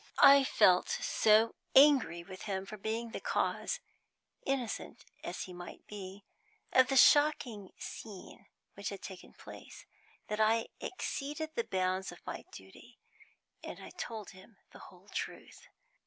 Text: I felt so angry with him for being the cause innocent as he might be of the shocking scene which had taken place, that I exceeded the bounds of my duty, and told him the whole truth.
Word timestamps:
I 0.23 0.43
felt 0.43 0.89
so 0.89 1.53
angry 1.75 2.23
with 2.23 2.41
him 2.49 2.65
for 2.65 2.75
being 2.75 3.11
the 3.11 3.19
cause 3.19 3.79
innocent 4.47 5.05
as 5.23 5.43
he 5.43 5.53
might 5.53 5.85
be 5.85 6.25
of 6.73 6.87
the 6.87 6.97
shocking 6.97 7.71
scene 7.77 8.47
which 8.73 8.89
had 8.89 9.03
taken 9.03 9.31
place, 9.31 9.85
that 10.27 10.39
I 10.39 10.69
exceeded 10.79 11.51
the 11.53 11.65
bounds 11.65 12.11
of 12.11 12.25
my 12.25 12.45
duty, 12.51 12.97
and 13.63 13.79
told 13.99 14.31
him 14.31 14.57
the 14.71 14.79
whole 14.79 15.07
truth. 15.09 15.67